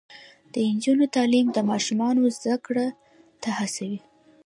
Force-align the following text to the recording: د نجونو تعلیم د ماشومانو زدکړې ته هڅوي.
د 0.53 0.55
نجونو 0.73 1.05
تعلیم 1.15 1.47
د 1.53 1.57
ماشومانو 1.71 2.33
زدکړې 2.37 2.87
ته 3.41 3.49
هڅوي. 3.57 3.99